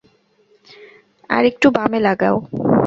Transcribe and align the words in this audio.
আরেকটু 1.29 1.67
বামে 1.75 1.99
লাগাও! 2.07 2.35